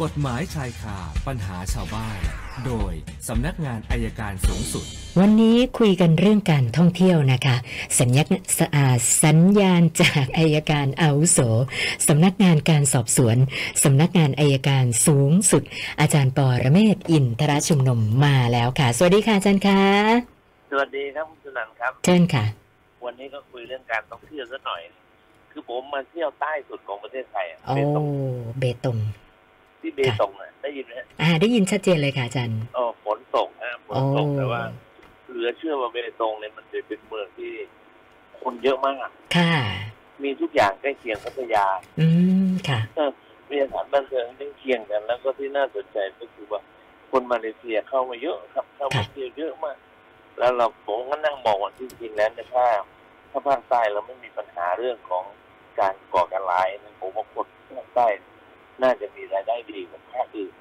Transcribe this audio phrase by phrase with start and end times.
[0.00, 0.96] กฎหมายชายคา
[1.26, 2.18] ปัญหาชาวบ้าน
[2.66, 2.92] โดย
[3.28, 4.84] สำนักงานอายการสูงสุด
[5.20, 7.56] วันนี้คุยกันเรื่องการท่องเที่ยวนะคะ
[8.00, 8.24] สัญญา
[8.58, 8.86] สอา
[9.24, 11.38] สัญญาณจากอายการอาวุโส
[12.08, 13.36] สำนักงานการสอบสวน
[13.84, 15.62] สำนักงานอายการสูงสุด
[16.00, 19.80] อาจารย์ปอระเมศวร์อินทรชุมนมมาแล้วค่ะ สวัสดีค่ะอาจารย์คะ
[20.70, 22.44] สวัสดีครับคุณสุนันท์ครับเชิญค่ะ
[23.04, 24.82] วันนี้ก็คุยเรื่องการท่องเที่ยวสักหน่อย
[25.50, 28.06] คือผมมาเที่ยวใต้สุดของประเทศไทยอะโอ้เบตง
[28.60, 28.98] เบตง
[29.82, 34.62] ที่เบตงอะได้ยินไหมฮะอ่า ได้ยินชัดเจนเลยค่ะอาจารย์อ๋อฝนตกฮะฝนโอ้ตกแต่ว่า
[35.28, 37.52] เหลือเชื่อว่าเบตงเนี่ยมันจะเป็นเมืองที่
[38.40, 38.96] คนเยอะมาก
[39.36, 39.54] ค่ะ
[40.22, 41.66] มีทุกอย่างใกล้เคียงพัทยา
[42.00, 42.06] อื
[42.46, 43.10] มค่ะเออ
[43.50, 46.60] มีสถานบันเทิงใกล้เคียงกัน แล้วก็ที่น่าสนใจก็คือว่า
[47.10, 49.76] คนมาเลเซียเข้ามาเยอะครับ เข้ามาเที่ยวเยอะมาก
[50.38, 52.64] แล้วเราผมก็นั่งมองว่าจริงๆแล้วเนี่ยถ้า
[53.30, 55.24] ถ้าภาคใต้เราไม่มีปัญหาเรื่องของ
[55.80, 58.06] การก่อการร้ายนะผมว่าคนภาคใต้
[58.82, 60.54] น่าจะมีรายได้ดีกว่าภาคอื่น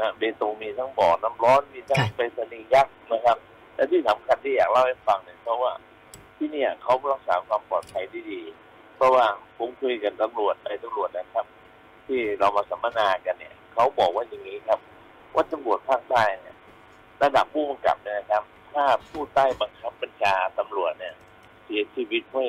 [0.00, 3.36] นะเบตงมีทั้งบ่อน้ำร้อนมีทั้งค่ะไปรษณีย์ยักษ์นะครับ
[3.74, 5.72] และที่สำคัญที่อยากเล่าให้ฟังเนี่ยเพราะว่า
[6.36, 8.42] ที่เนี่ยเขารักษาความปลอดภัยได้ดี
[8.96, 9.26] เพราะว่า
[9.58, 11.46] ผมคุยกับตำรวจในตำรวจนะครับ
[12.06, 14.78] ที่เรามาสัมมนากันเนี่ยเขาบอกว่าอย่างนี้ครับ
[15.34, 16.56] ว่าตำรวจภาคใต้เนี่ย
[17.22, 18.42] ระดับผู้กำกับเนี่ยนะครับ
[18.72, 21.14] ถ้าผู้ใต้บังคับบัญชาตำรวจเนี่ย
[21.64, 22.44] เสียชีวิตเพราะ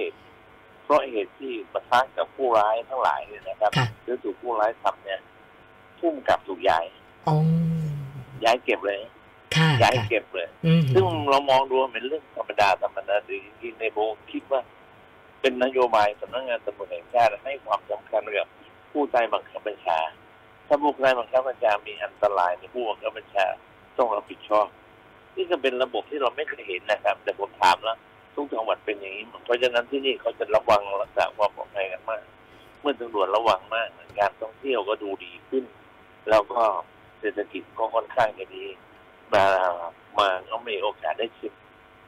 [0.85, 5.19] เหตุเพราะเหตุที่ปะทะกับผู้ร้ายทั้งหลายเนี่ยนะครับค่ะ หรือถูกผู้ร้ายทำเนี่ย
[5.99, 6.85] ผู้กำกับถูกย้าย
[7.27, 7.35] อ๋อ
[8.43, 8.99] ย้ายเก็บเลย
[9.55, 13.97] ค่ะย้ายค่ะเก็บเลย อืมซึ่งเรามองดูว่าเป็นเรื่องธรรมดาธรรมดาหรือจริงๆในโบ
[14.31, 14.61] คิดว่า
[15.41, 18.47] เป็นนโยบายสำนักงานตำรวจแห่งชาติให้ความสำคัญกับ
[18.91, 19.99] ผู้ใต้บังคับบัญชา
[20.67, 23.45] ถ้าผู้ใต้บังคับบัญชามีอันตรายในผู้บังคับบัญชา
[23.97, 24.67] ต้องรับผิดชอบ
[25.35, 27.97] นี่ก็เป็นระบบที่เราไม่เคยเห็นนะครับ แต่ผมถามแล้ว
[28.35, 32.23] ทุกจังหวัดเป็นอย่างนี้หมดเพราะฉะนั้นที่นี่เขาจะระวังรักษาความปลอดภัยกันมาก
[32.81, 33.87] เมื่อตำรวจระวังมาก
[34.19, 35.63] การท่องเที่ยวก็ดูดีขึ้น
[36.29, 36.63] แล้วก็
[37.19, 38.65] เศรษฐกิจก็ค่อนข้างจะดี
[39.33, 39.45] มา
[40.19, 41.53] มาก็มีโอกาสได้ชิม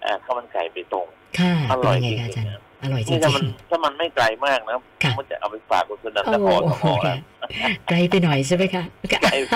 [0.03, 1.07] อ่าข้าวมันไก่ไปตรง
[1.39, 7.17] ค่ะอเป็นร่อยยังไงจริคะงอาจารย์ๆนะอร่อยจรินี่งถ้ามันถ้ามันไม่ไกลมากนะค่ะมันจะเอาไปฝากคุณสนันๆทโอ้พรก็พอโหแล้ว
[7.87, 8.83] ไกลไปหน่อยใช่ไหมคะ
[9.13, 9.55] ไกลไป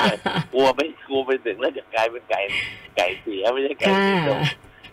[0.53, 2.41] กลัวไม่กลัวไปถึงแล้วจะกลายเป็นไก่
[2.97, 4.39] ไก่เสียไม่ใช่ไก่ค่ะเสีย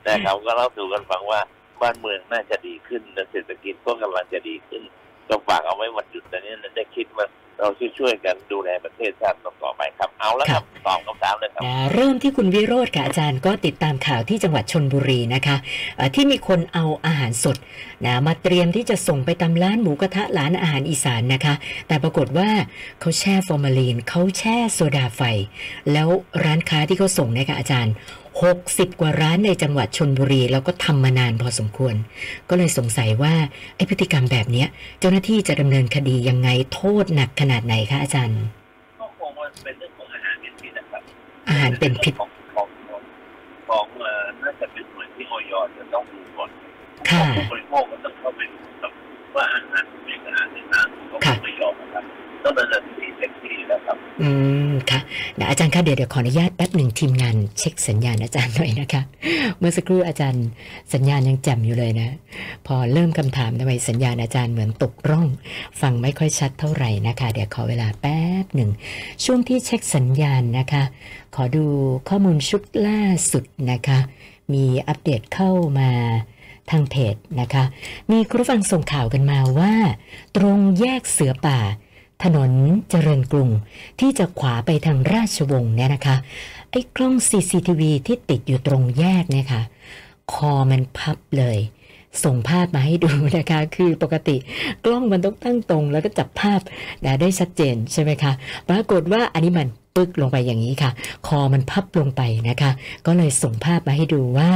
[0.06, 1.40] นะครับก็เล่าสู่กันฟังว่า
[1.82, 4.82] บ้านเมืองน่าจะดีขึ้นและเศรษฐกิจก็กำลังจะดีขึ้น
[5.28, 7.26] ก็ฝากเอาไว้วันหยุดแต่นี้ได้คิดว่า
[7.60, 15.56] เราช่วยๆกันดูแลประเทศชาติต่อไปครับ เอาแล้วครับตอบคำถามเลยครับนะเริ่มที่คุณวิโรธค่ะอาจารย์ก็ติดตามข่าวที่จังหวัดชนบุรีนะคะ
[15.96, 17.56] เอ่อที่มีคนเอาอาหารสด
[18.06, 21.54] นะมาเตรียมที่จะส่งไปตามร้านหมูกระทะร้านอาหารอีสานนะคะ
[21.88, 22.50] แต่ปรากฏว่า
[23.00, 25.20] เขาแช่ฟอร์มาลีนเขาแช่โซดาไฟ
[25.92, 26.08] แล้ว
[26.44, 27.94] ร้านค้าที่เขาส่งเนี่ยค่ะอาจารย์
[28.40, 31.94] 60 กว่าร้านในจังหวัดชนบุรี แล้วก็ทำมานานพอสมควร
[32.48, 33.34] ก็เลยสงสัยว่า
[33.76, 34.68] ไอ้พฤติกรรมแบบเนี้ย
[35.00, 38.40] เจ้าหน้าที่จะดำเนินคดียังไงโทษหนักขนาดไหนคะอาจารย์
[39.00, 41.02] ก็คงว่าเป็นเรื่องของอาหารเป็นพิษนะครับ
[41.48, 43.02] อาหารเป็นพิษของของของ
[43.68, 46.50] ของเอ่อน่าจะเป็นหน่วยที่ออยจะต้องดูก่อน
[47.08, 48.92] ค่ะผู้บริโภคก็ต้องเข้าไปดูครับ
[49.36, 52.04] ว่าอาหารเป็นอาหารหรือน้ำก็ไม่ยอมนะครับ
[52.42, 52.82] ต้องดำเนิน
[54.22, 54.30] อื
[54.70, 55.00] มค่ะ
[55.38, 59.02] นะอาจารย์คะเดี๋ยวเดี๋ยวขออนุญาตแป๊บหนึ่งทีมงานเช็คสัญญาณอาจารย์หน่อยนะคะ
[59.58, 60.46] เมื่อสักครู่อาจารย์
[60.94, 62.08] สัญญาณยังแจ่มอยู่เลยนะ
[62.66, 65.26] พอเริ่มคำถามทำไมสัญญาณอาจารย์เหมือนตกร่อง
[65.80, 68.70] ฟังไม่ค่อยชัดเท่าไหร่นะคะ เดี๋ยวขอเวลาแป๊บหนึ่ง
[69.24, 70.82] ช่วงที่เช็คสัญญาณนะคะ
[71.34, 71.64] ขอดู
[72.08, 73.00] ข้อมูลชุดล่า
[73.32, 73.98] สุดนะคะ
[74.52, 75.90] มีอัปเดตเข้ามา
[76.70, 77.64] ทางเพจนะคะ
[78.10, 79.74] มีคุณผู้ฟังส่งข่าวกันมาว่า
[80.36, 81.60] ตรงแยกเสือป่า
[82.22, 82.50] ถนน
[82.90, 83.50] เจริญกรุง
[84.00, 86.16] ที่จะขวาไปทางราชวงศ์เนี่ยนะคะ
[86.70, 89.62] ไอ้กล้อง CCTV ที่ติดอยู่ตรงแยกเนี่ยค่ะ
[90.32, 91.58] คอมันพับเลย
[92.24, 94.36] ส่งภาพมาให้ดูนะคะ คือปกติ
[94.84, 96.60] กล้องมันต้องตั้งตรงแล้วก็จับภาพ
[97.20, 98.32] ได้ชัดเจนใช่ไหมคะ
[98.68, 100.90] ปรากฏว่าอันนี้มัน ปึ๊กลงไปอย่างนี้ค่ะ
[101.26, 102.70] คอมันพับลงไปนะคะ
[103.06, 104.50] ก็เลยส่งภาพมาให้ดูว่า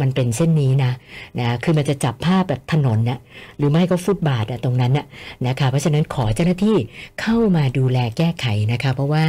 [0.00, 0.92] มันเป็นเช่นนี้นะ
[1.40, 3.18] นะคือมันจะจับภาพแบบถนนนะ
[3.56, 5.06] หรือไม่ก็ฟุตบาทอะตรงนั้นนะ
[5.46, 6.76] นะคะเพราะฉะนั้นขอเจ้าหน้าที่
[7.20, 9.24] เข้ามาดูแลแก้ไขนะคะ เพราะว่า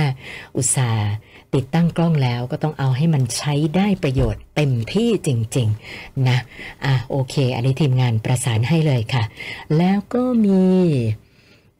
[0.57, 1.09] อุตสาห์
[1.55, 5.67] ติดตั้งกล้องแล้วก็ต้องเอาให้มันใช้ได้ประโยชน์เต็มที่จริง
[5.97, 6.37] ๆ นะ
[6.85, 9.23] อะโอเค อันนี้ทีมงานประสานให้เลยค่ะ
[9.77, 10.63] แล้วก็มี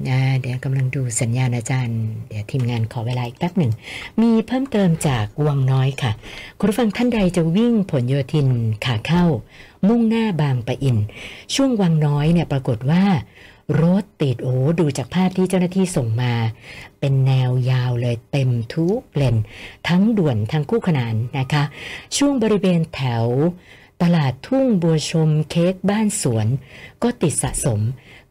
[0.08, 2.00] นะเดี๋ยวกำลังดูสัญญาณอาจารย์
[2.30, 3.72] เดี๋ยวทีมงานขอเวลาอีกแป๊บหนึ่ง
[4.22, 6.12] มีเพิ่มเติมจากวังน้อยค่ะ
[6.60, 8.48] คุณผู้ฟังท่านใดจะวิ่งผลโยธิน
[8.86, 9.26] ขาเข้า
[9.88, 10.98] มุ่งหน้าบางปะอิน
[11.56, 13.04] ช่วงวังน้อยเนี่ยปรากฏว่า
[13.82, 16.34] รถติดโอ้ดูจากภาพที่เจ้าหน้าที่ส่งมา
[17.00, 19.38] เป็นแนวยาวเลยเต็มทุกเลน
[19.88, 21.64] ทั้งด่วนทั้งคู่ขนานนะคะ
[22.18, 23.26] ช่วงบริเวณแถว
[24.04, 26.48] ตลาดทุ่งบัวชมเค้กบ้านสวน
[27.04, 27.80] ก็ติดสะสม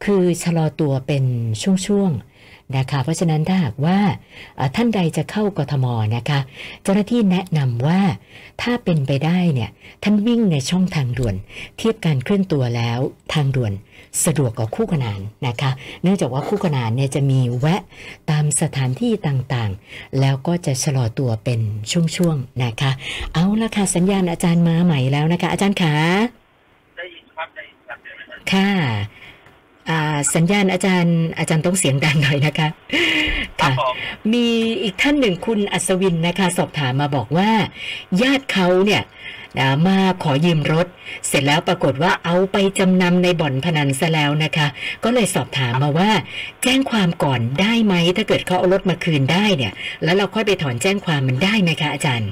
[0.04, 1.24] คือชะลอตัวเป็น
[1.62, 3.98] ช่วงๆนะคะ เพราะฉะนั้นถ้าหากว่า
[4.56, 5.86] เอ่อท่านใดจะเข้ากทม
[6.16, 6.40] นะคะ
[6.82, 8.00] เจ้าหน้าที่แนะนำว่า
[8.62, 9.70] ถ้าเป็นไปได้เนี่ย
[10.02, 11.34] ท่านวิ่งในช่องทางด่วน
[11.76, 12.98] เทียบการเคลื่อนตัวแล้ว
[13.34, 13.72] ทางด่วน
[14.24, 15.70] สะดวกกว่าคู่ขนานนะคะ
[16.02, 17.82] เนื่องจากว่าคู่ขนานเนี่ยจะมีแวะ
[18.30, 21.60] ตามสถานที่ต่างๆ แล้วก็จะชะลอตัวเป็น
[21.92, 22.90] ช่วงๆนะคะ
[23.34, 25.94] เอาละค่ะสัญญาณอาจารย์มาใหม่แล้วนะคะ อาจารย์ขา
[26.96, 29.23] ได้ยินครับได้ยินครับได้ยินครับค่ะอ่า
[30.34, 32.68] สัญญาณอาจารย์ อาจารย์ต้องเสียงดังหน่อยนะคะ
[33.60, 33.94] ครับค่ะผม
[34.32, 34.46] มี
[34.82, 37.50] อีกท่านหนึ่งคุณอัศวินนะคะ สอบถามมาบอกว่า
[38.22, 39.02] ญาติเขาเนี่ย
[39.58, 40.86] นะมาขอยืมรถ
[41.28, 44.66] เสร็จแล้วปรากฏว่าเอาไปจำนำในบ่อนพนันซะแล้วนะคะ
[45.04, 46.10] ก็เลยสอบถามมาว่า
[46.62, 49.72] แจ้งความก่อนได้ไหม ถ้าเกิดเขาเอารถมาคืนได้เนี่ย
[50.04, 52.30] แล้วเราค่อยไปถอนแจ้งความมันได้ไหมคะอาจารย์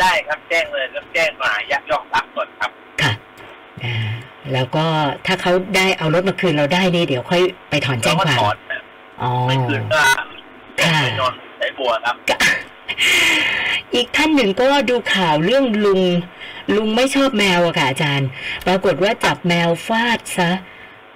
[0.00, 2.89] ได้ครับแจ้งเลยแล้วแจ้งมายักยอกทรัพย์ก่อนครับค่ะอ่า
[4.52, 4.84] แล้วก็
[5.26, 8.80] ถ้าเขาได้เอารถมาคืนเราได้นี่เดี๋ยวค่อยไปถอนแจ้งก็ความถอนนะ
[9.22, 10.02] อ๋อไม่คืนก็
[10.76, 12.16] แจ้งไปนอนใช้บัวครับ
[13.94, 16.02] อีกท่านหนึ่งก็ดูข่าวเรื่องลุง
[16.76, 18.28] ลุงไม่ชอบแมวอะค่ะอาจารย์
[18.66, 20.50] ปรากฏว่าจับแมวฟาดซะ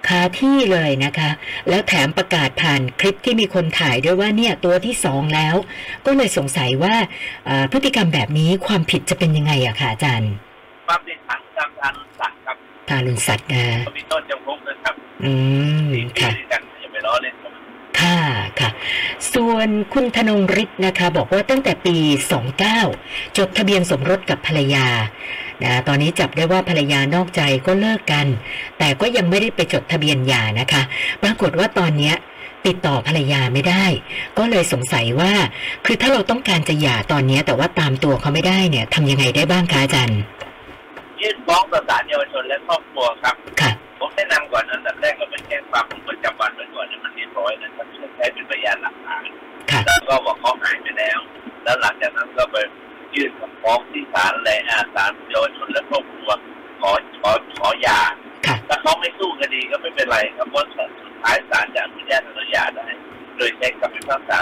[0.07, 1.29] คาที่เลยนะคะ
[1.69, 5.55] แล้วแถมประกาศผ่านคลิปที่มีคนถ่ายด้วยว่าเนี่ยตัวที่สองแล้ว
[6.05, 6.95] ก็เลยสงสัยว่า
[7.45, 10.31] เอ่อพฤติกรรมแบบนี้ความผิดจะเป็นยังไงอะค่ะอาจารย์
[10.87, 12.34] ความผิดฐานการทารุณสัตว์ครับ
[12.89, 14.93] ทารุณสัตว์นะก็มีโต้นจำคุกนะครับ
[15.23, 15.31] อื
[15.83, 17.63] มสี่ปีค่ะด้วยกันอย่าไปล้อเล่นกับมัน
[17.99, 18.19] ค่ะ
[18.59, 18.69] ค่ะ
[19.33, 21.95] ส่วนคุณธนงฤทธิ์นะคะ บอกว่าตั้งแต่ปี
[22.65, 24.87] 29 จดทะเบียนสมรสกับภรรยา
[25.63, 28.27] นะตอนนี้จับได้ว่าภรรยานอกใจก็เลิกกัน
[28.77, 30.81] แต่ก็ยังไม่ได้ไปจดทะเบียนหย่านะคะ
[31.23, 32.15] ปรากฏว่าตอนเนี้ย
[32.67, 33.85] ติดต่อภรรยาไม่ได้
[34.37, 35.33] ก็เลยสงสัยว่า
[35.85, 40.19] คือถ้าเราต้องการจะหย่าตอนเนี้ยแต่ว่าตามตัวเขาไม่ได้เนี่ยทำยังไงได้บ้างคะอาจารย์
[41.25, 49.23] ยื่นฟ้องต่อศาลเยาวชนและครอบครัวครับค่ะผมแนะนำก่อนอันดับแรกก็เป็นแจ้งความลงประจำวันไว้ก่อนให้มันเรียบร้อยนะครับเพื่อใช้เป็นพยานหลักฐาน
[49.71, 51.19] ค่ะแล้วก็บอกเขาหายไปแล้ว
[51.63, 52.55] แล้วหลังจากนั้นก็ไป
[53.15, 56.29] ยื่นคำฟ้องที่ศาลและอาศาลเยาวชนและครอบครัว
[56.81, 56.91] ขอ
[57.21, 57.99] ขอขอหย่า
[58.45, 60.65] ค่ะถ้าเขาไม่สู้คดีก็ไม่เป็นไรครับเพราะ
[61.01, 62.87] สุดท้ายศาลจะอนุญาตอนุญาตได้
[63.37, 64.37] โดยใช้คำพิพากษา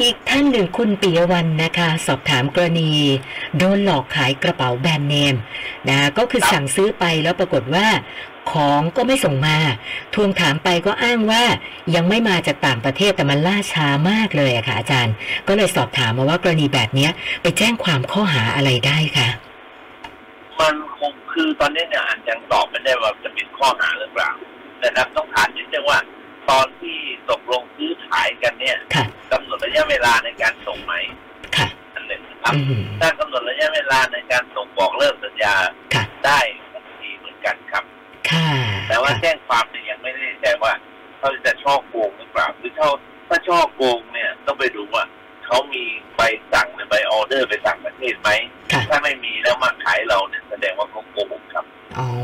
[0.00, 2.90] อีกท่านหนึ่งคุณปิยวันนะคะ สอบถามกรณี
[3.58, 5.36] โดนหลอกขายกระเป๋าแบรนด์เนม
[5.88, 7.86] นะก็คือสั่งซื้อไปแล้วปรากฏว่า
[8.52, 9.56] ของก็ไม่ส่งมา
[10.14, 11.42] ทวงถามไปก็อ้างว่า
[11.94, 15.14] ยังไม่มาจากต่างประเทศแต่มันล่าช้ามากเลยอะค่ะอาจารย์
[15.48, 17.10] ก็เลยสอบถามมาว่ากรณีแบบเนี้ย
[17.42, 19.28] ไปแจ้งความข้อหาอะไรได้คะ
[20.60, 24.30] มันคงคือตอนนี้เนี่ยยังตอบไม่ได้ว่าจะเป็นข้อหาหรือเปล่า
[24.78, 25.98] แต่ครับต้องถามนิดนึงว่า
[26.50, 26.98] ตอนที่
[27.30, 30.94] ตกลงซื้อขายกันเนี่ยค่ะกำหนดระยะเวลาในการส่งไหม
[31.56, 35.54] ค่ะอันหนึ่งนะครับอืมถ้ากำหนดระยะเวลาในการส่งบอกเลิกสัญญา
[35.94, 36.40] ค่ะได้
[36.72, 37.84] ทันทีเหมือนกันครับ
[38.30, 38.48] ค่ะ
[38.88, 40.72] แต่ว่าค่ะแจ้งความเนี่ยยังไม่ได้แต่ว่า
[41.18, 42.88] เขาจะช่อโกงหรือเปล่าคือถ้า
[43.28, 45.04] ถ้าช่อโกงเนี่ยต้องไปดูว่า
[45.46, 45.84] เขามี
[46.16, 46.20] ใบ
[46.52, 48.30] สั่งหรือใบออเดอร์ไปต่างประเทศไหม
[48.72, 51.64] ค่ะถ้าไม่มีแล้วมาขายเราเนี่ยแสดงว่าเขาโกงครับ
[51.98, 52.23] อ๋อค่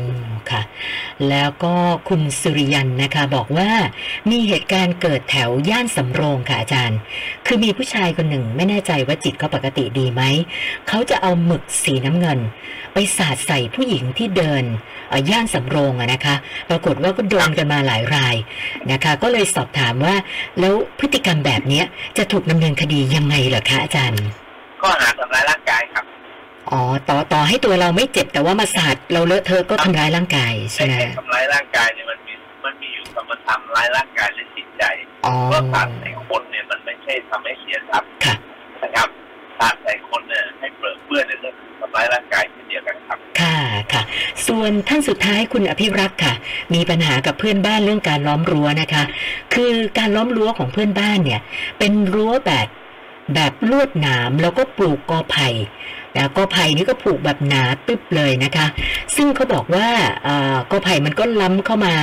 [1.29, 1.75] แล้วก็
[2.09, 3.69] คุณสุริยันนะคะ บอกว่า
[4.31, 6.97] มีเหตุการณ์เกิดแถวย่านสำโรงค่ะอาจารย์
[7.45, 10.21] คือมีผู้ชายคนหนึ่งไม่แน่ใจว่าจิตเขาปกติดีไหม
[10.87, 12.39] เขาจะเอาหมึกสีน้ำเงิน
[12.93, 14.63] ไปสาดใส่ผู้หญิงที่เดิน
[15.29, 16.35] ย่านสำโรงอะนะคะ
[16.69, 18.35] ปรากฏว่าก็โดนกันมาหลายราย
[18.91, 20.15] นะคะ ก็เลยสอบถามว่า
[20.59, 21.83] แล้วพฤติกรรมแบบนี้
[22.17, 24.23] จะถูกดำเนินคดียังไงเหรอคะอาจารย์
[24.81, 25.60] ข้อหาทำร้ายร่าง
[26.73, 32.33] อ๋อต่อต่อให้ตัวเราไม่เจ็บแต่ว่ามาสาดเราเลอะเทอะก็ทำร้ายร่างกายใช่ไม่ไหมใช่ทำร้ายร่างกายเนี่ยมันมี
[32.65, 34.83] มันมีอยู่คำว่าทำร้ายร่างกายและจิตใจ
[35.25, 38.35] อ๋อเพราะสารใส่คนเนี่ยมันไม่ใช่ทำให้เสียทรัพย์ค่ะ
[38.83, 39.09] นะครับ
[39.59, 43.57] สารใส่คนเนี่ยให้เปลือเปื้อนเนี่ยก็คือทำร้ายร่างกายเช่นเดียวกันครับ ค่ะ
[43.93, 44.01] ค่ะ
[44.47, 46.33] ส่วนท่านสุดท้ายคุณอภิรักษ์ค่ะ
[46.73, 49.03] มีปัญหากับเพื่อนบ้านเรื่องการล้อมรั้วนะคะ
[49.53, 51.41] คือการล้อมรั้วของเพื่อนบ้านเนี่ย
[51.79, 52.67] เป็นรั้วแบบ
[53.35, 55.49] แบบลวดหนามแล้วก็ปลูกกอไผ่
[56.15, 58.67] แล้วกอไผ่นี่ก็ปลูกแบบหนาตึบเลยนะคะ
[59.15, 59.87] ซึ่งเขาบอกว่า
[60.23, 61.95] เอ่อกอไผ่มันก็ล้ำเข้ามา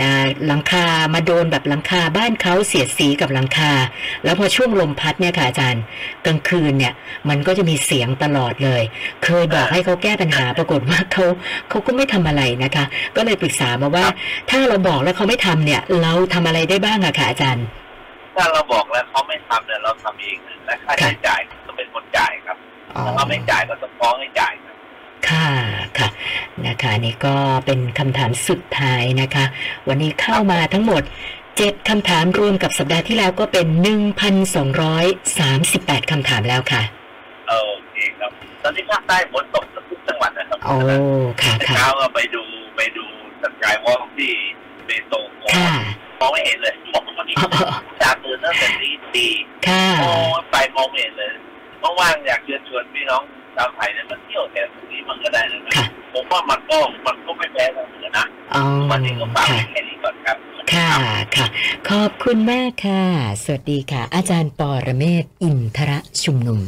[0.00, 0.10] นะ
[0.46, 3.72] หลังคามาโดนแบบหลังคาบ้านเขาเสียดสีกับหลังคา
[4.24, 5.82] แล้วพอช่วงลมพัดเนี่ยค่ะอาจารย์
[6.26, 6.92] กลางคืนเนี่ย
[7.28, 8.82] มันก็จะมีเสียงตลอดเลย
[9.24, 11.24] เคยบอกให้เขาแก้ปัญหาปรากฏว่าเขา
[11.68, 12.84] เขาก็ไม่ทำอะไรนะคะ
[13.16, 14.06] ก็เลยปรึกษามาว่า
[14.50, 17.66] ถ้าเราบอกแล้วเขาไม่ทำเนี่ย เราทำอะไรได้บ้างอะค่ะอาจารย์
[18.36, 22.56] ถ้าเราบอกแล้วเขาไม่ทำเนี่ยเราทำเองนะและค่าใช้จ่ายก็เป็นคนจ่ายครับ
[22.96, 24.76] อ๋อถ้าเขาไม่จ่ายก็ต้องฟ้องให้จ่ายครับ
[25.28, 25.48] ค่ะ
[25.98, 26.08] ค่ะ
[26.66, 27.34] นะคะนี่ก็
[27.66, 29.44] เป็นคำถามสุดท้ายนะคะ
[29.88, 31.02] วันนี้เข้ามาทั้งหมด
[31.44, 33.66] 7คำถามรวมกับสัปดาห์ที่แล้วก็เป็น
[34.48, 36.82] 1,238คำถามแล้วค่ะ
[37.48, 37.54] โอ
[37.90, 38.30] เคครับ
[38.62, 40.76] ตอนนี้ภาคใต้ฝนตกทุกจังหวัดนะครับโอ้
[41.42, 42.42] ค่ะค่ะเช้าก็ไปดู
[42.76, 43.04] ไปดู
[43.42, 44.32] สกายวอล์กที่
[44.84, 45.72] เพเบตงค่ะ
[46.20, 47.36] มองไม่เห็นเลยมองไม่เห็น
[50.00, 51.32] โอ้ยไปมองไม่เห็นเลย
[51.82, 53.22] ว่างๆอยากเชิญชวนพี่น้อง
[53.56, 60.36] ชาวไทยเนี่ยมาเที่ยวแถวตรงนี้มันก็ได้นะค่ะผมว่ามันก็มันก็ไม่แพ้ทางเหนือนะอ๋อวันนี้ก็ฝากค่ะไว้แค่นี้ก่อนครับ
[60.72, 60.90] ค่ะ
[61.36, 61.46] ค่ะ
[61.90, 63.04] ขอบคุณมากค่ะ
[63.42, 66.60] สวัสดีค่ะ อาจารย์ปอระเมศวร์อินทระชุมนุม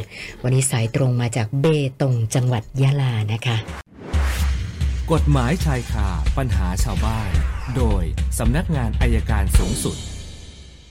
[0.42, 1.66] วันนี้สายตรงมาจากเบ
[2.00, 3.56] ตงจังหวัดยะลานะคะ
[5.12, 7.30] กฎหมายชายคาปัญหาชาวบ้าน
[7.76, 8.02] โดย
[8.38, 9.96] สำนักงานอายการสูงสุด